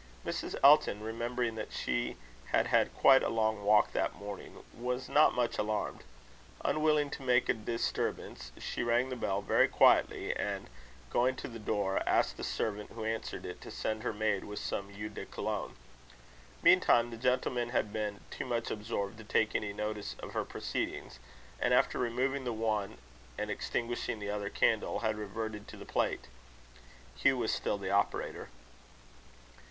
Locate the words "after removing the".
21.75-22.51